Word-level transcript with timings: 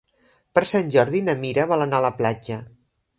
Per 0.57 0.61
Sant 0.71 0.87
Jordi 0.95 1.21
na 1.27 1.35
Mira 1.43 1.65
vol 1.73 1.85
anar 1.85 1.99
a 2.01 2.05
la 2.07 2.11
platja. 2.23 2.59